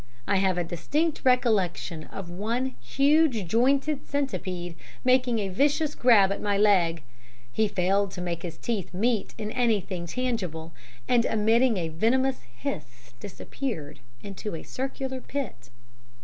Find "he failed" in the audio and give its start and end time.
7.53-8.09